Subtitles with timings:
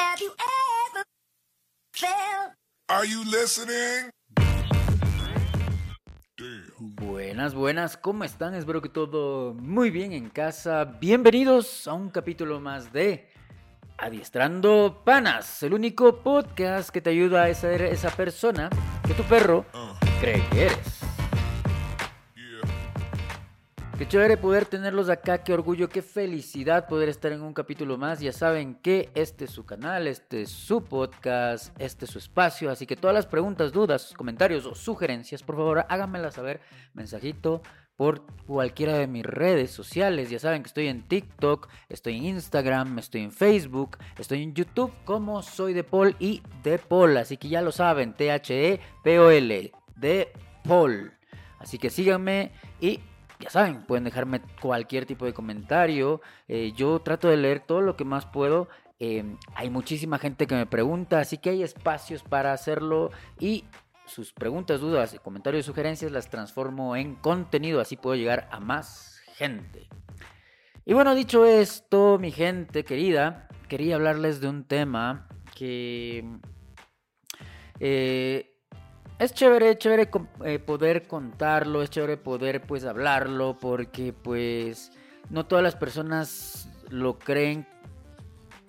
[0.00, 1.04] Have you ever
[1.92, 2.54] felt?
[2.88, 4.08] Are you listening?
[6.78, 8.54] Buenas, buenas, ¿cómo están?
[8.54, 10.84] Espero que todo muy bien en casa.
[10.84, 13.28] Bienvenidos a un capítulo más de
[13.98, 18.70] Adiestrando Panas, el único podcast que te ayuda a ser esa persona
[19.06, 19.66] que tu perro
[20.18, 20.99] cree que eres.
[24.00, 28.18] Qué chévere poder tenerlos acá, qué orgullo, qué felicidad poder estar en un capítulo más.
[28.18, 32.70] Ya saben que este es su canal, este es su podcast, este es su espacio.
[32.70, 36.62] Así que todas las preguntas, dudas, comentarios o sugerencias, por favor háganmelas saber.
[36.94, 37.60] Mensajito
[37.94, 40.30] por cualquiera de mis redes sociales.
[40.30, 44.94] Ya saben que estoy en TikTok, estoy en Instagram, estoy en Facebook, estoy en YouTube
[45.04, 47.18] como soy de Paul y de Paul.
[47.18, 50.32] Así que ya lo saben, T-H-E-P-O-L, de
[50.66, 51.12] Paul.
[51.58, 53.00] Así que síganme y
[53.40, 56.20] ya saben, pueden dejarme cualquier tipo de comentario.
[56.48, 58.68] Eh, yo trato de leer todo lo que más puedo.
[58.98, 63.64] Eh, hay muchísima gente que me pregunta, así que hay espacios para hacerlo y
[64.04, 69.88] sus preguntas, dudas, comentarios, sugerencias las transformo en contenido, así puedo llegar a más gente.
[70.84, 76.24] Y bueno, dicho esto, mi gente querida, quería hablarles de un tema que
[77.78, 78.49] eh,
[79.20, 80.08] es chévere, chévere
[80.46, 84.92] eh, poder contarlo, es chévere poder pues hablarlo, porque pues
[85.28, 87.66] no todas las personas lo creen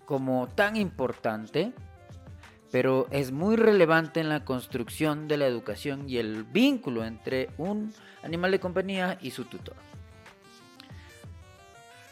[0.04, 1.72] como tan importante,
[2.70, 7.94] pero es muy relevante en la construcción de la educación y el vínculo entre un
[8.22, 9.78] animal de compañía y su tutor.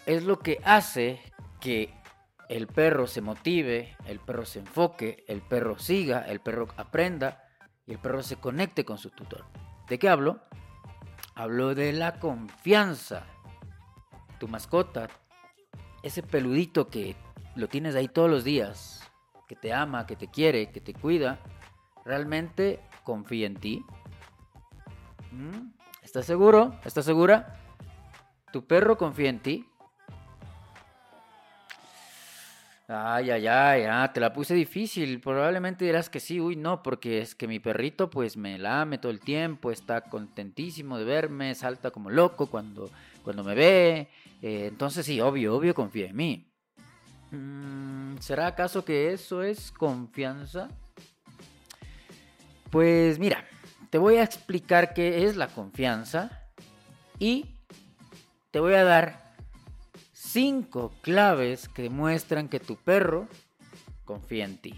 [0.05, 1.19] Es lo que hace
[1.59, 1.93] que
[2.47, 7.48] el perro se motive, el perro se enfoque, el perro siga, el perro aprenda
[7.89, 9.45] y el perro se conecte con su tutor.
[9.87, 10.39] ¿De qué hablo?
[11.33, 13.25] Hablo de la confianza.
[14.39, 15.09] Tu mascota,
[16.03, 17.15] ese peludito que
[17.55, 19.11] lo tienes ahí todos los días,
[19.47, 21.39] que te ama, que te quiere, que te cuida,
[22.05, 23.83] realmente confía en ti.
[25.31, 25.71] ¿Mm?
[26.03, 26.79] ¿Estás seguro?
[26.85, 27.59] ¿Estás segura?
[28.53, 29.68] ¿Tu perro confía en ti?
[32.91, 35.21] Ay, ay, ay, ah, te la puse difícil.
[35.21, 39.11] Probablemente dirás que sí, uy, no, porque es que mi perrito pues me lame todo
[39.11, 42.89] el tiempo, está contentísimo de verme, salta como loco cuando,
[43.23, 44.09] cuando me ve.
[44.41, 46.51] Eh, entonces sí, obvio, obvio confía en mí.
[47.29, 50.69] Mm, ¿Será acaso que eso es confianza?
[52.71, 53.45] Pues mira,
[53.91, 56.49] te voy a explicar qué es la confianza
[57.19, 57.59] y
[58.49, 59.28] te voy a dar
[60.19, 63.27] cinco claves que demuestran que tu perro
[64.03, 64.75] confía en ti.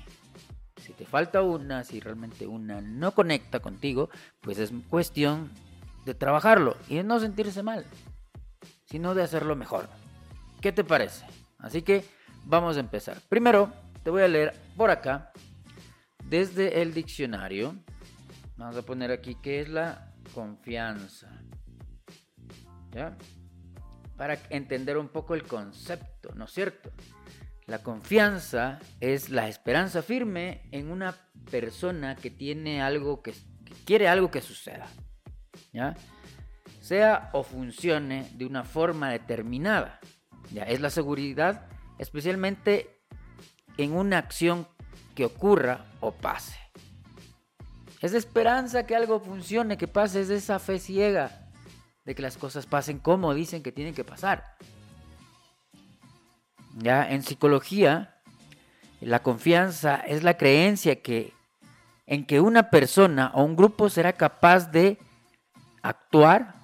[0.77, 4.09] Si te falta una, si realmente una no conecta contigo,
[4.39, 5.51] pues es cuestión
[6.05, 7.85] de trabajarlo y de no sentirse mal,
[8.85, 9.89] sino de hacerlo mejor.
[10.61, 11.25] ¿Qué te parece?
[11.57, 12.05] Así que
[12.45, 13.19] vamos a empezar.
[13.27, 15.31] Primero, te voy a leer por acá,
[16.29, 17.75] desde el diccionario.
[18.57, 21.29] Vamos a poner aquí qué es la confianza.
[22.91, 23.17] ¿Ya?
[24.21, 26.91] Para entender un poco el concepto, ¿no es cierto?
[27.65, 31.15] La confianza es la esperanza firme en una
[31.49, 33.33] persona que tiene algo que,
[33.83, 34.85] quiere algo que suceda.
[35.73, 35.95] ¿Ya?
[36.81, 39.99] Sea o funcione de una forma determinada.
[40.53, 40.65] ¿Ya?
[40.65, 41.67] Es la seguridad
[41.97, 43.01] especialmente
[43.77, 44.67] en una acción
[45.15, 46.59] que ocurra o pase.
[48.01, 51.40] Es esperanza que algo funcione, que pase, es esa fe ciega
[52.11, 54.57] de que las cosas pasen como dicen que tienen que pasar.
[56.77, 58.21] Ya en psicología,
[58.99, 61.33] la confianza es la creencia que
[62.05, 64.97] en que una persona o un grupo será capaz de
[65.81, 66.55] actuar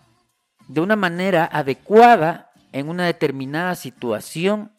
[0.68, 4.74] de una manera adecuada en una determinada situación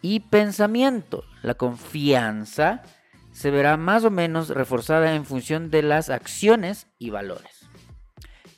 [0.00, 1.24] y pensamiento.
[1.42, 2.82] La confianza
[3.32, 7.68] se verá más o menos reforzada en función de las acciones y valores.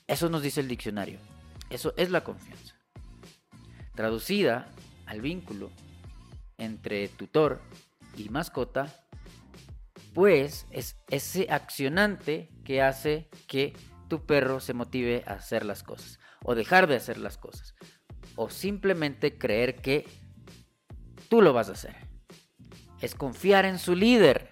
[0.06, 1.18] Eso nos dice el diccionario.
[1.70, 2.74] Eso es la confianza.
[3.94, 4.68] Traducida
[5.06, 5.70] al vínculo
[6.56, 7.60] entre tutor
[8.16, 8.94] y mascota,
[10.15, 13.74] pues es ese accionante que hace que
[14.09, 17.74] tu perro se motive a hacer las cosas o dejar de hacer las cosas
[18.36, 20.06] o simplemente creer que
[21.28, 21.97] tú lo vas a hacer.
[23.00, 24.50] Es confiar en su líder.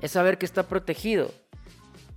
[0.00, 1.32] Es saber que está protegido.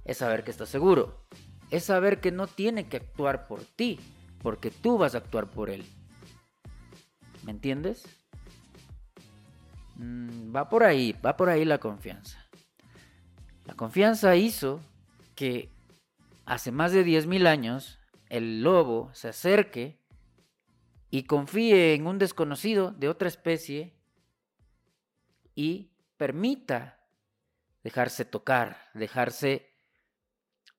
[0.05, 1.25] Es saber que está seguro.
[1.69, 3.99] Es saber que no tiene que actuar por ti,
[4.41, 5.85] porque tú vas a actuar por él.
[7.43, 8.03] ¿Me entiendes?
[9.95, 12.45] Mm, va por ahí, va por ahí la confianza.
[13.65, 14.79] La confianza hizo
[15.35, 15.71] que
[16.45, 17.99] hace más de 10.000 años
[18.29, 19.99] el lobo se acerque
[21.09, 23.93] y confíe en un desconocido de otra especie
[25.55, 26.99] y permita
[27.83, 29.76] dejarse tocar, dejarse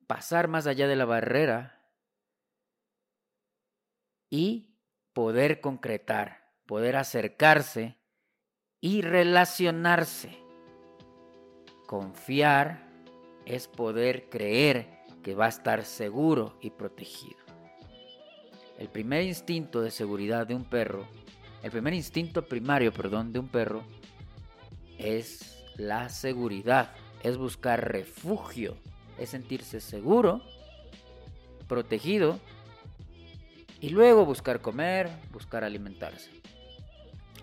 [0.09, 1.79] pasar más allá de la barrera
[4.31, 4.75] y
[5.13, 7.97] poder concretar, poder acercarse
[8.81, 10.37] y relacionarse.
[11.87, 12.89] Confiar
[13.45, 17.39] es poder creer que va a estar seguro y protegido.
[18.79, 21.07] El primer instinto de seguridad de un perro,
[21.63, 23.83] el primer instinto primario, perdón, de un perro
[24.97, 28.77] es la seguridad, es buscar refugio,
[29.19, 30.43] es sentirse seguro,
[31.67, 32.38] protegido
[33.81, 36.31] y luego buscar comer, buscar alimentarse.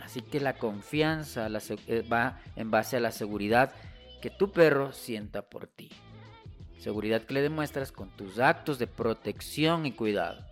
[0.01, 1.48] Así que la confianza
[1.88, 3.74] eh, va en base a la seguridad
[4.22, 5.89] que tu perro sienta por ti.
[6.80, 10.45] Seguridad que le demuestras con tus actos de protección y cuidado.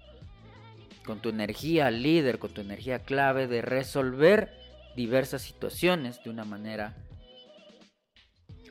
[1.05, 4.51] Con tu energía líder, con tu energía clave de resolver
[4.95, 6.95] diversas situaciones de una manera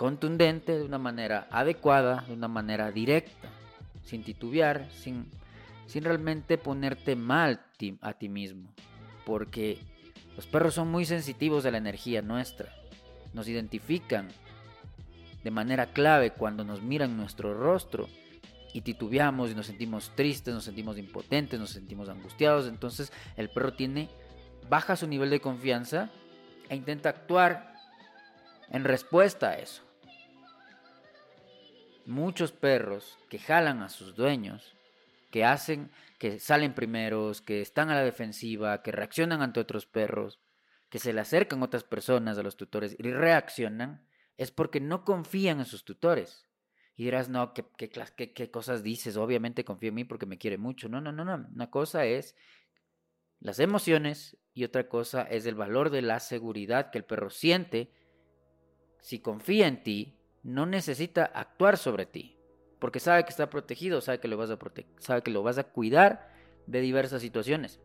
[0.03, 3.49] contundente, de una manera adecuada, de una manera directa,
[4.05, 5.31] sin titubear, sin,
[5.87, 7.61] sin realmente ponerte mal
[8.01, 8.69] a ti mismo.
[9.25, 9.79] Porque
[10.35, 12.75] los perros son muy sensitivos de la energía nuestra.
[13.33, 14.27] Nos identifican
[15.45, 18.09] de manera clave cuando nos miran nuestro rostro
[18.75, 22.67] y titubeamos y nos sentimos tristes, nos sentimos impotentes, nos sentimos angustiados.
[22.67, 24.09] Entonces el perro tiene,
[24.69, 26.11] baja su nivel de confianza
[26.69, 27.73] e intenta actuar
[28.69, 29.92] en respuesta a eso.
[32.07, 34.75] Muchos perros que jalan a sus dueños,
[35.31, 40.41] que hacen, que salen primeros, que están a la defensiva, que reaccionan ante otros perros,
[40.89, 44.07] que se le acercan otras personas a los tutores y reaccionan,
[44.37, 46.47] es porque no confían en sus tutores.
[46.97, 49.17] Y dirás, no, ¿qué, qué, qué, cosas dices?
[49.17, 50.89] Obviamente confío en mí porque me quiere mucho.
[50.89, 51.49] No, no, no, no.
[51.55, 52.37] Una cosa es
[53.41, 57.91] las emociones y otra cosa es el valor de la seguridad que el perro siente.
[59.01, 62.37] Si confía en ti, no necesita actuar sobre ti.
[62.79, 64.59] Porque sabe que está protegido, sabe que lo vas a
[64.99, 66.29] sabe que lo vas a cuidar
[66.67, 67.81] de diversas situaciones.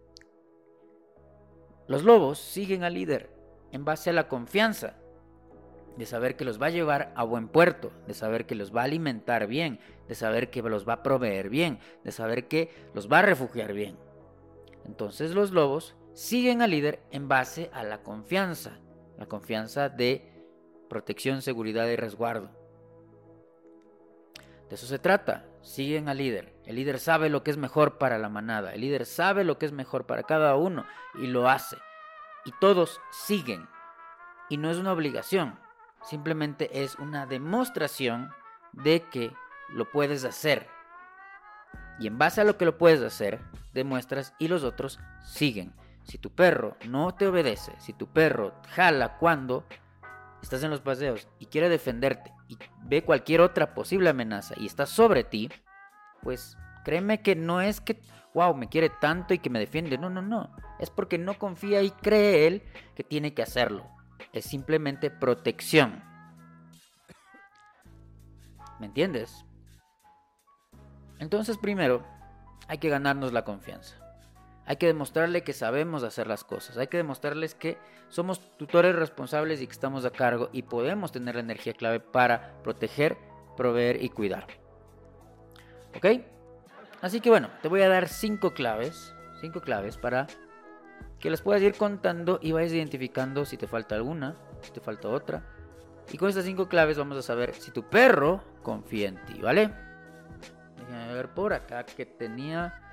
[1.88, 3.30] Los lobos siguen al líder
[3.72, 4.96] en base a la confianza
[5.98, 8.82] de saber que los va a llevar a buen puerto, de saber que los va
[8.82, 13.12] a alimentar bien, de saber que los va a proveer bien, de saber que los
[13.12, 13.98] va a refugiar bien.
[14.86, 18.80] Entonces los lobos siguen al líder en base a la confianza,
[19.18, 20.37] la confianza de
[20.88, 22.50] protección, seguridad y resguardo.
[24.70, 26.54] De eso se trata, siguen al líder.
[26.66, 29.66] El líder sabe lo que es mejor para la manada, el líder sabe lo que
[29.66, 30.86] es mejor para cada uno
[31.16, 31.78] y lo hace.
[32.46, 33.68] Y todos siguen.
[34.50, 35.60] Y no es una obligación,
[36.04, 38.32] Simplemente es una demostración
[38.72, 39.34] de que
[39.70, 40.68] lo puedes hacer.
[42.00, 43.42] Y en base a lo que lo puedes hacer,
[43.74, 45.74] demuestras y los otros siguen.
[46.04, 49.66] Si tu perro no te obedece, si tu perro jala cuando
[50.42, 54.86] estás en los paseos y quiere defenderte y ve cualquier otra posible amenaza y está
[54.86, 55.50] sobre ti,
[56.22, 58.00] pues créeme que no es que,
[58.34, 59.98] wow, me quiere tanto y que me defiende.
[59.98, 60.56] No, no, no.
[60.80, 62.64] Es porque no confía y cree él
[62.96, 63.98] que tiene que hacerlo
[64.34, 66.04] es simplemente protección.
[68.80, 69.46] ¿Me entiendes?
[71.20, 72.06] Entonces primero
[72.68, 73.96] hay que ganarnos la confianza.
[74.68, 76.78] Hay que demostrarle que sabemos hacer las cosas.
[76.78, 77.78] Hay que demostrarles que
[78.10, 82.62] somos tutores responsables y que estamos a cargo y podemos tener la energía clave para
[82.64, 83.18] proteger,
[83.56, 84.46] proveer y cuidar.
[85.96, 86.22] ¿Ok?
[87.02, 89.14] Así que bueno, te voy a dar cinco claves.
[89.40, 90.28] Cinco claves para
[91.20, 95.08] que las puedas ir contando y vayas identificando si te falta alguna, si te falta
[95.08, 95.44] otra.
[96.12, 99.72] Y con estas cinco claves vamos a saber si tu perro confía en ti, ¿vale?
[100.78, 102.87] Déjame ver por acá que tenía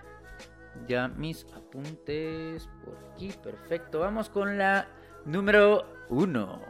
[0.87, 3.33] ya mis apuntes por aquí.
[3.43, 4.00] Perfecto.
[4.00, 4.88] Vamos con la
[5.25, 6.61] número uno.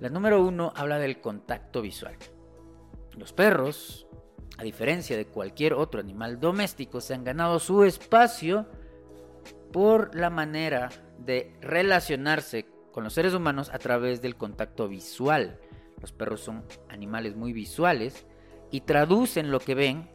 [0.00, 2.16] La número uno habla del contacto visual.
[3.16, 4.06] Los perros
[4.58, 8.66] a diferencia de cualquier otro animal doméstico, se han ganado su espacio
[9.72, 10.88] por la manera
[11.18, 15.60] de relacionarse con los seres humanos a través del contacto visual.
[16.00, 18.26] Los perros son animales muy visuales
[18.70, 20.10] y traducen lo que ven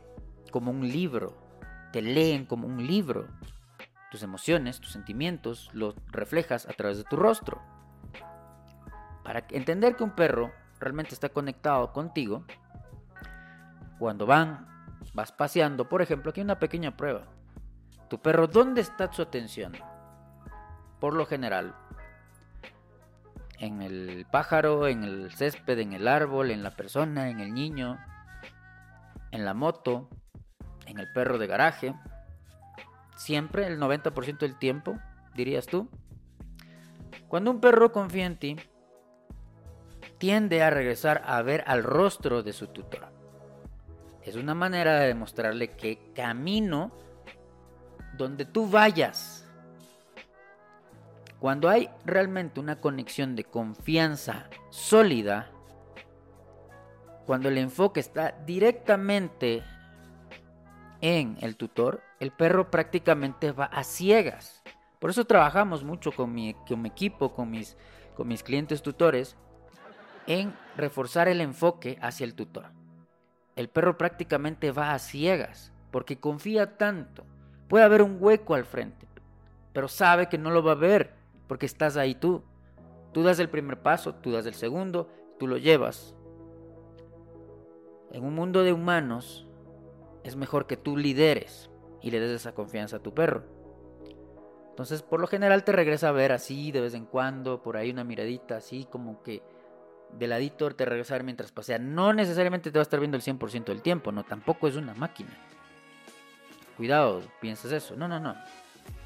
[0.52, 1.36] como un libro,
[1.92, 3.28] te leen como un libro.
[4.12, 7.62] Tus emociones, tus sentimientos los reflejas a través de tu rostro.
[9.24, 12.44] Para entender que un perro realmente está conectado contigo,
[14.00, 14.68] cuando van,
[15.14, 17.28] vas paseando, por ejemplo, aquí hay una pequeña prueba.
[18.10, 19.74] Tu perro, ¿dónde está su atención?
[21.00, 21.76] Por lo general,
[23.60, 28.00] en el pájaro, en el césped, en el árbol, en la persona, en el niño,
[29.30, 30.10] en la moto,
[30.92, 31.96] en el perro de garaje.
[33.16, 35.00] Siempre, el 90% del tiempo,
[35.34, 35.90] dirías tú.
[37.28, 38.58] Cuando un perro confía en ti,
[40.18, 43.08] tiende a regresar a ver al rostro de su tutor.
[44.24, 46.92] Es una manera de demostrarle que camino
[48.18, 49.48] donde tú vayas.
[51.40, 55.50] Cuando hay realmente una conexión de confianza sólida,
[57.26, 59.64] cuando el enfoque está directamente
[61.02, 64.64] en el tutor, el perro prácticamente va a ciegas.
[65.00, 66.56] Por eso trabajamos mucho con mi,
[66.86, 67.76] equipo, con mis,
[68.16, 69.36] con mis clientes tutores,
[70.28, 72.68] en reforzar el enfoque hacia el tutor.
[73.56, 77.26] El perro prácticamente va a ciegas porque confía tanto.
[77.68, 79.08] Puede haber un hueco al frente,
[79.74, 81.16] pero sabe que no lo va a ver
[81.48, 82.44] porque estás ahí tú.
[83.12, 86.16] Tú das el primer paso, tú das el segundo, tú lo llevas.
[88.12, 89.48] En un mundo de humanos
[90.24, 91.70] es mejor que tú lideres
[92.02, 93.44] y le des esa confianza a tu perro.
[94.70, 97.92] Entonces, por lo general te regresa a ver así de vez en cuando, por ahí
[97.92, 99.44] una miradita así como que
[100.18, 101.78] de ladito te regresa a ver mientras pasea.
[101.78, 104.94] No necesariamente te va a estar viendo el 100% del tiempo, no, tampoco es una
[104.94, 105.38] máquina.
[106.78, 107.96] Cuidado, piensas eso.
[107.96, 108.36] No, no, no.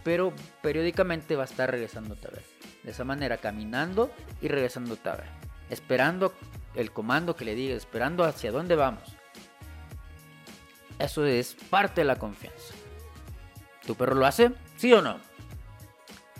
[0.03, 2.43] Pero periódicamente va a estar regresándote a ver.
[2.83, 5.27] De esa manera, caminando y regresándote a ver.
[5.69, 6.33] Esperando
[6.75, 9.17] el comando que le diga, esperando hacia dónde vamos.
[11.05, 12.73] Eso es parte de la confianza.
[13.85, 14.51] ¿Tu perro lo hace?
[14.75, 15.19] ¿Sí o no?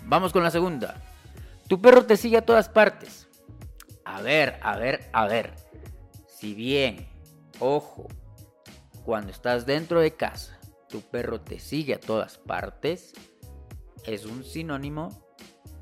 [0.06, 1.00] Vamos con la segunda.
[1.68, 3.28] Tu perro te sigue a todas partes.
[4.04, 5.52] A ver, a ver, a ver.
[6.26, 7.06] Si bien,
[7.60, 8.08] ojo,
[9.04, 10.58] cuando estás dentro de casa,
[10.88, 13.12] tu perro te sigue a todas partes,
[14.04, 15.10] es un sinónimo,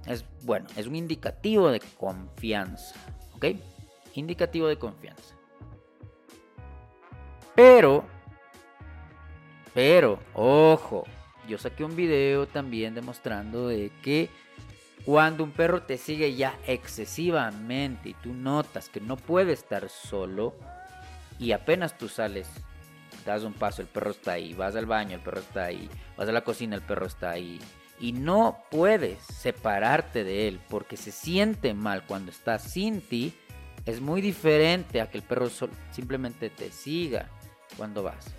[0.04, 2.96] es bueno, es un indicativo de confianza,
[3.34, 3.46] ¿ok?
[4.12, 5.34] Indicativo de confianza.
[7.54, 8.13] Pero
[9.74, 11.04] pero, ojo,
[11.48, 14.30] yo saqué un video también demostrando de que
[15.04, 20.54] cuando un perro te sigue ya excesivamente y tú notas que no puede estar solo
[21.38, 22.48] y apenas tú sales,
[23.26, 26.28] das un paso, el perro está ahí, vas al baño, el perro está ahí, vas
[26.28, 27.60] a la cocina, el perro está ahí
[28.00, 33.34] y no puedes separarte de él porque se siente mal cuando está sin ti,
[33.84, 35.48] es muy diferente a que el perro
[35.90, 37.28] simplemente te siga
[37.76, 38.34] cuando vas.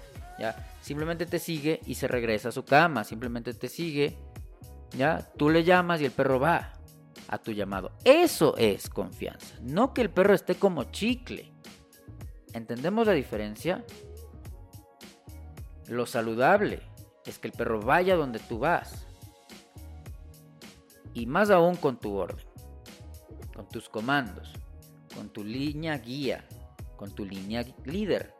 [0.81, 4.17] Simplemente te sigue y se regresa a su cama, simplemente te sigue,
[4.97, 5.31] ¿ya?
[5.37, 6.73] Tú le llamas y el perro va
[7.27, 7.91] a tu llamado.
[8.03, 11.53] Eso es confianza, no que el perro esté como chicle.
[12.53, 13.83] ¿Entendemos la diferencia?
[15.87, 16.81] Lo saludable
[17.25, 19.05] es que el perro vaya donde tú vas.
[21.13, 22.45] Y más aún con tu orden,
[23.55, 24.53] con tus comandos,
[25.15, 26.45] con tu línea guía,
[26.97, 28.33] con tu línea líder.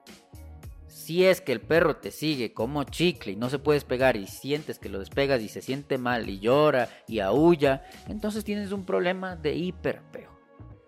[1.06, 4.26] Si es que el perro te sigue como chicle y no se puede despegar y
[4.26, 8.88] sientes que lo despegas y se siente mal y llora y aúlla, entonces tienes un
[8.88, 10.36] problema de hiperapego,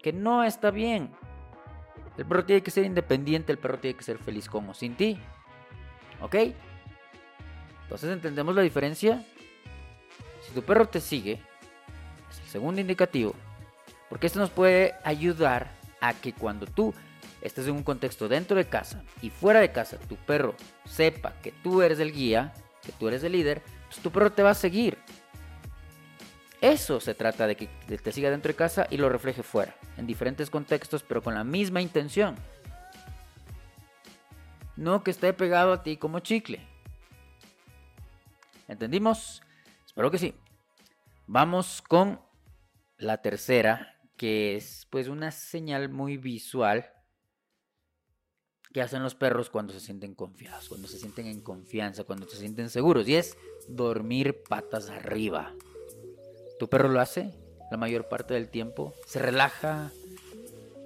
[0.01, 1.11] que no está bien.
[2.17, 5.19] El perro tiene que ser independiente, el perro tiene que ser feliz como sin ti.
[6.19, 6.35] ¿Ok?
[7.83, 9.23] Entonces entendemos la diferencia.
[10.41, 11.33] Si tu perro te sigue,
[12.31, 13.35] es el segundo indicativo,
[14.09, 15.69] porque esto nos puede ayudar
[16.01, 16.91] a que cuando tú
[17.47, 21.51] estés en un contexto dentro de casa y fuera de casa, tu perro sepa que
[21.51, 24.55] tú eres el guía, que tú eres el líder, pues tu perro te va a
[24.55, 24.97] seguir.
[26.61, 30.07] Eso se trata de que te siga dentro de casa y lo refleje fuera, en
[30.07, 32.35] diferentes contextos, pero con la misma intención.
[34.75, 36.61] No que esté pegado a ti como chicle.
[38.67, 39.41] ¿Entendimos?
[39.85, 40.35] Espero que sí.
[41.27, 42.21] Vamos con
[42.97, 46.91] la tercera, que es pues una señal muy visual
[48.73, 52.37] que hacen los perros cuando se sienten confiados, cuando se sienten en confianza, cuando se
[52.37, 53.07] sienten seguros.
[53.07, 55.53] Y es dormir patas arriba.
[56.59, 57.33] ¿Tu perro lo hace
[57.71, 58.93] la mayor parte del tiempo?
[59.05, 59.91] ¿Se relaja?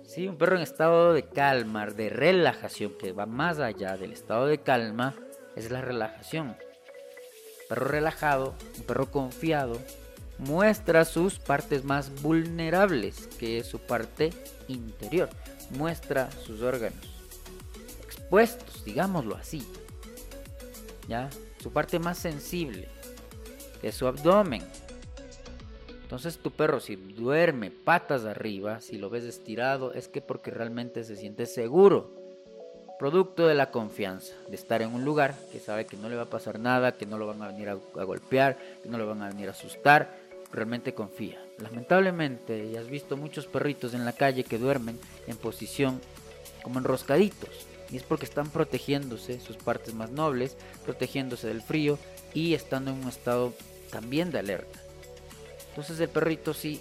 [0.06, 4.46] Sí, un perro en estado de calma, de relajación, que va más allá del estado
[4.46, 5.16] de calma,
[5.56, 6.48] es la relajación.
[6.48, 6.56] Un
[7.70, 9.80] perro relajado, un perro confiado,
[10.38, 14.32] muestra sus partes más vulnerables, que es su parte
[14.68, 15.30] interior.
[15.70, 17.21] Muestra sus órganos
[18.32, 19.62] puestos, digámoslo así.
[21.08, 21.30] ¿Ya?
[21.62, 22.88] Su parte más sensible,
[23.84, 24.64] es su abdomen.
[26.04, 31.04] Entonces tu perro si duerme patas arriba, si lo ves estirado, es que porque realmente
[31.04, 32.10] se siente seguro.
[32.98, 36.24] Producto de la confianza, de estar en un lugar que sabe que no le va
[36.24, 39.08] a pasar nada, que no lo van a venir a, a golpear, que no lo
[39.08, 40.16] van a venir a asustar,
[40.54, 41.44] realmente confía.
[41.58, 46.00] Lamentablemente, ya has visto muchos perritos en la calle que duermen en posición
[46.64, 47.71] como enroscaditos.
[47.92, 50.56] Y es porque están protegiéndose sus partes más nobles,
[50.86, 52.00] protegiéndose del frío
[52.34, 53.54] y estando en un estado
[53.92, 54.80] también de alerta.
[55.70, 56.80] Entonces el perrito sí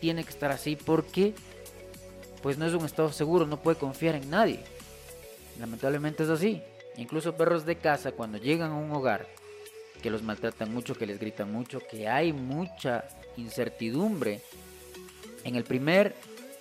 [0.00, 1.34] tiene que estar así porque
[2.42, 4.60] pues no es un estado seguro, no puede confiar en nadie.
[5.58, 6.62] Lamentablemente es así.
[6.96, 9.26] Incluso perros de casa cuando llegan a un hogar
[10.02, 13.08] que los maltratan mucho, que les gritan mucho, que hay mucha
[13.38, 14.42] incertidumbre
[15.44, 16.14] en el primer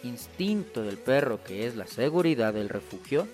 [0.04, 3.28] instinto del perro, que es la seguridad del refugio,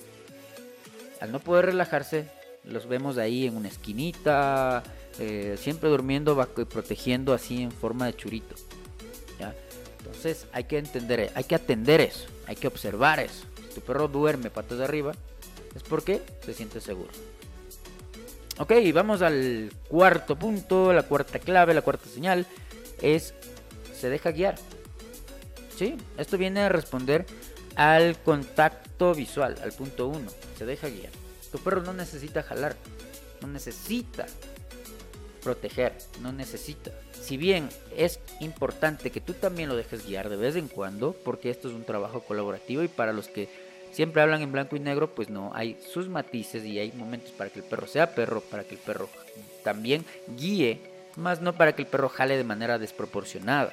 [1.19, 2.27] al no poder relajarse,
[2.63, 4.83] los vemos ahí en una esquinita,
[5.19, 8.55] eh, siempre durmiendo y protegiendo así en forma de churito.
[9.99, 13.45] Entonces hay que entender, hay que atender eso, hay que observar eso.
[13.67, 15.13] Si tu perro duerme patas de arriba,
[15.75, 17.11] es porque se siente seguro.
[18.57, 22.45] Ok, vamos al cuarto punto, la cuarta clave, la cuarta señal,
[23.01, 23.33] es
[23.97, 24.55] se deja guiar.
[25.77, 25.95] ¿Sí?
[26.17, 27.25] Esto viene a responder
[27.79, 31.13] al contacto visual, al punto uno, se deja guiar.
[31.49, 32.75] Tu perro no necesita jalar,
[33.41, 34.25] no necesita
[35.41, 36.91] proteger, no necesita.
[37.13, 41.49] Si bien es importante que tú también lo dejes guiar de vez en cuando, porque
[41.49, 43.47] esto es un trabajo colaborativo y para los que
[43.93, 47.49] siempre hablan en blanco y negro, pues no, hay sus matices y hay momentos para
[47.49, 49.07] que el perro sea perro, para que el perro
[49.63, 50.03] también
[50.37, 50.81] guíe,
[51.15, 53.71] más no para que el perro jale de manera desproporcionada.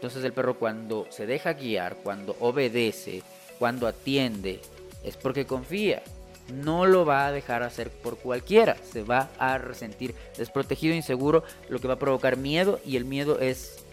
[0.00, 3.22] Entonces el perro cuando se deja guiar, cuando obedece,
[3.58, 4.60] cuando atiende,
[5.04, 6.02] es porque confía
[6.50, 8.76] no lo va a dejar hacer por cualquiera.
[8.92, 13.38] Se va a resentir desprotegido, inseguro, lo que va a provocar miedo y el miedo
[13.40, 13.84] es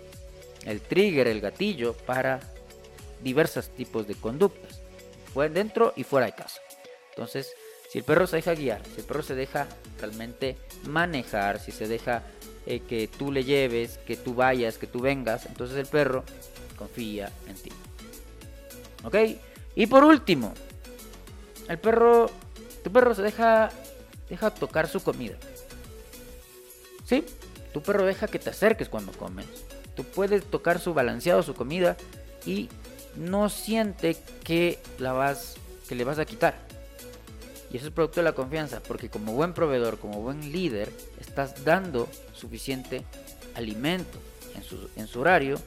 [0.66, 2.40] el trigger, el gatillo para
[3.24, 4.82] diversos tipos de conductas,
[5.54, 6.62] dentro y fuera de casa.
[7.12, 7.52] Entonces,
[7.90, 9.68] si el perro se deja guiar, si el perro se deja
[10.00, 12.24] realmente manejar, si se deja
[12.68, 16.24] eh, que tú le lleves, que tú vayas, que tú vengas, entonces el perro
[16.78, 17.72] confía en ti.
[19.04, 19.16] ¿Ok?
[19.76, 20.54] Y por último,
[21.68, 22.30] el perro
[22.88, 23.70] tu perro se deja,
[24.30, 25.36] deja tocar su comida.
[27.06, 27.26] ¿Sí?
[27.74, 29.46] Tu perro deja que te acerques cuando comes.
[29.94, 31.98] Tú puedes tocar su balanceado, su comida
[32.46, 32.70] y
[33.18, 35.56] no siente que la vas
[35.90, 36.67] que le vas a quitar.
[37.72, 41.66] Y eso es producto de la confianza, porque como buen proveedor, como buen líder, estás
[41.66, 43.04] dando suficiente
[43.56, 44.20] alimento
[44.96, 45.60] en su, horario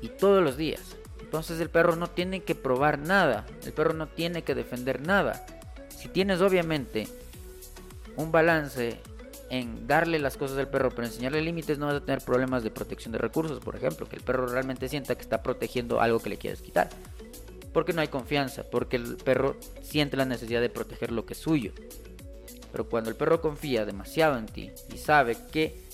[0.00, 0.82] y todos los días.
[1.20, 5.44] Entonces el perro no tiene que probar nada, el perro no tiene que defender nada.
[5.88, 7.08] Si tienes obviamente
[8.16, 9.00] un balance
[9.50, 12.70] en darle las cosas al perro, pero enseñarle límites, no vas a tener problemas de
[12.70, 16.30] protección de recursos, por ejemplo, que el perro realmente sienta que está protegiendo algo que
[16.30, 16.88] le quieres quitar.
[17.76, 21.40] Porque no hay confianza, porque el perro siente la necesidad de proteger lo que es
[21.40, 21.74] suyo.
[22.72, 25.84] Pero cuando el perro confía demasiado en ti y sabe que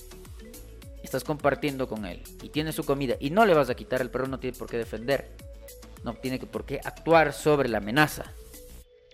[1.03, 4.11] estás compartiendo con él y tiene su comida y no le vas a quitar, el
[4.11, 5.33] perro no tiene por qué defender.
[6.05, 8.33] No tiene por qué actuar sobre la amenaza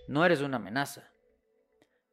[0.09, 1.03] no eres una amenaza.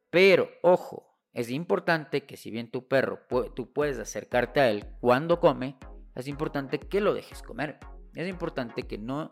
[0.09, 3.19] Pero, ojo, es importante que si bien tu perro,
[3.55, 5.77] tú puedes acercarte a él cuando come,
[6.15, 7.79] es importante que lo dejes comer.
[8.13, 9.29] Es importante que no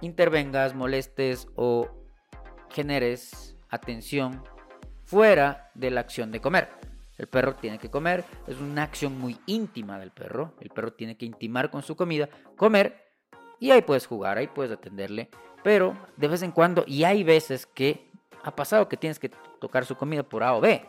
[0.00, 1.88] intervengas, molestes o
[2.70, 4.42] generes atención
[5.04, 6.68] fuera de la acción de comer.
[7.16, 10.54] El perro tiene que comer, es una acción muy íntima del perro.
[10.60, 13.08] El perro tiene que intimar con su comida, comer
[13.58, 15.28] y ahí puedes jugar, ahí puedes atenderle
[15.62, 18.10] pero de vez en cuando, y hay veces que
[18.42, 20.84] ha pasado que tienes que tocar su comida por A o B.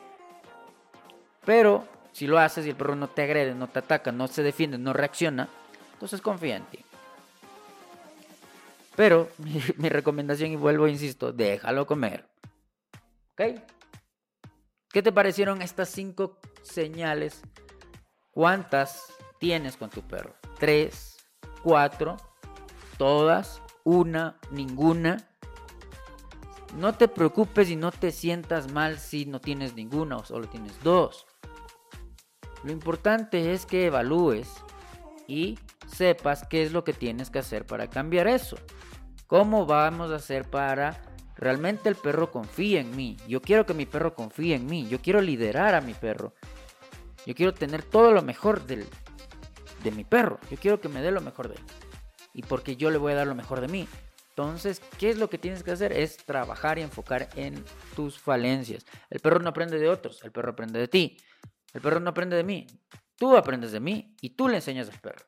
[1.45, 4.43] Pero si lo haces y el perro no te agrede, no te ataca, no se
[4.43, 5.49] defiende, no reacciona,
[5.93, 6.79] entonces confía en ti.
[8.99, 9.29] Pero
[9.77, 12.27] mi, recomendación, y vuelvo, insisto, déjalo comer.
[13.31, 13.61] ¿Ok?
[14.91, 17.41] ¿Qué te parecieron estas cinco señales?
[18.31, 20.35] ¿Cuántas tienes con tu perro?
[20.59, 21.15] ¿Tres?
[21.63, 22.17] ¿Cuatro?
[22.97, 23.61] ¿Todas?
[23.85, 25.29] una, ninguna.
[26.75, 30.73] No te preocupes y no te sientas mal si no tienes ninguna o solo tienes
[30.83, 31.25] dos.
[32.65, 34.49] Lo importante es que evalúes
[35.25, 35.57] y
[35.87, 38.57] sepas qué es lo que tienes que hacer para cambiar eso.
[39.29, 41.01] ¿Cómo vamos a hacer para
[41.37, 43.15] realmente el perro confíe en mí?
[43.27, 44.87] Yo quiero que mi perro confíe en mí.
[44.89, 46.33] Yo quiero liderar a mi perro.
[47.25, 48.87] Yo quiero tener todo lo mejor del,
[49.83, 50.39] de mi perro.
[50.49, 51.61] Yo quiero que me dé lo mejor de él
[52.33, 53.87] y porque yo le voy a dar lo mejor de mí.
[54.29, 55.91] Entonces, ¿qué es lo que tienes que hacer?
[55.91, 57.63] Es trabajar y enfocar en
[57.95, 58.83] tus falencias.
[59.11, 61.17] El perro no aprende de otros, el perro aprende de ti.
[61.73, 62.65] El perro no aprende de mí,
[63.15, 65.23] tú aprendes de mí y tú le enseñas al perro.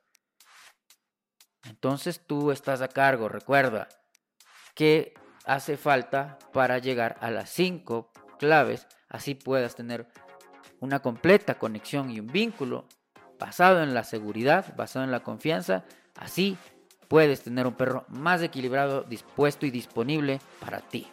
[1.66, 3.88] Entonces tú estás a cargo, recuerda,
[4.76, 5.14] que
[5.46, 10.08] hace falta para llegar a las cinco claves, así puedas tener
[10.80, 12.86] una completa conexión y un vínculo
[13.40, 15.84] basado en la seguridad, basado en la confianza,
[16.16, 16.58] así
[17.08, 21.08] puedes tener un perro más equilibrado, dispuesto y disponible para ti.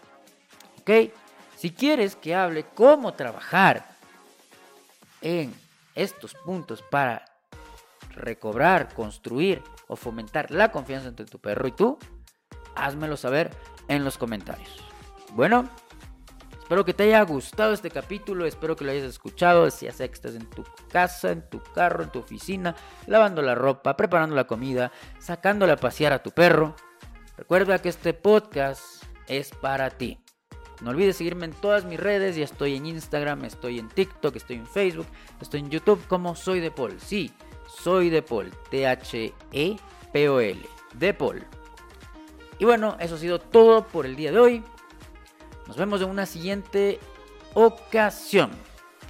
[0.80, 1.12] ¿Ok?
[1.56, 3.84] Si quieres que hable cómo trabajar
[5.20, 5.52] en
[5.94, 7.24] estos puntos para
[8.10, 11.98] recobrar, construir o fomentar la confianza entre tu perro y tú,
[12.76, 13.50] házmelo saber
[13.88, 14.70] en los comentarios.
[15.32, 15.68] Bueno,
[16.60, 20.36] espero que te haya gustado este capítulo, espero que lo hayas escuchado, si que estés
[20.36, 24.92] en tu casa, en tu carro, en tu oficina, lavando la ropa, preparando la comida,
[25.18, 26.76] sacándole a pasear a tu perro.
[27.36, 30.20] Recuerda que este podcast es para ti.
[30.80, 34.56] No olvides seguirme en todas mis redes, ya estoy en Instagram, estoy en TikTok, estoy
[34.56, 35.06] en Facebook,
[35.40, 37.00] estoy en YouTube como Soy de Paul.
[37.00, 37.32] Sí,
[37.82, 40.60] soy de Paul, T-H-E-P-O-L,
[40.94, 41.44] de Paul.
[42.58, 44.64] Y bueno, eso ha sido todo por el día de hoy.
[45.66, 46.98] Nos vemos en una siguiente
[47.54, 48.50] ocasión.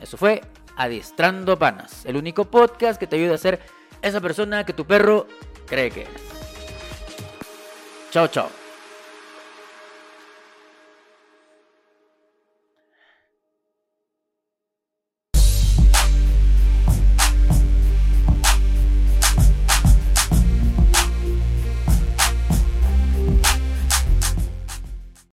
[0.00, 0.42] Eso fue
[0.76, 3.60] Adiestrando Panas, el único podcast que te ayuda a ser
[4.02, 5.26] esa persona que tu perro
[5.66, 6.22] cree que eres.
[8.10, 8.57] Chao, chao.